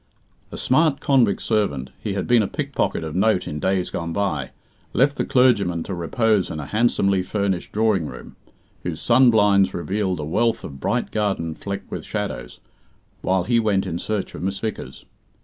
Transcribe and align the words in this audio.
A 0.51 0.57
smart 0.57 0.99
convict 0.99 1.43
servant 1.43 1.91
he 2.03 2.13
had 2.13 2.25
been 2.25 2.41
a 2.41 2.47
pickpocket 2.47 3.03
of 3.03 3.13
note 3.15 3.47
in 3.47 3.59
days 3.59 3.91
gone 3.91 4.11
by 4.13 4.49
left 4.93 5.15
the 5.15 5.23
clergyman 5.25 5.83
to 5.83 5.93
repose 5.93 6.49
in 6.49 6.59
a 6.59 6.65
handsomely 6.65 7.21
furnished 7.21 7.71
drawing 7.71 8.07
room, 8.07 8.35
whose 8.81 8.99
sun 8.99 9.29
blinds 9.29 9.75
revealed 9.75 10.19
a 10.19 10.23
wealth 10.25 10.63
of 10.63 10.79
bright 10.79 11.11
garden 11.11 11.53
flecked 11.53 11.91
with 11.91 12.03
shadows, 12.03 12.59
while 13.21 13.43
he 13.43 13.59
went 13.59 13.85
in 13.85 13.99
search 13.99 14.33
of 14.33 14.41
Miss 14.41 14.59
Vickers. 14.59 15.05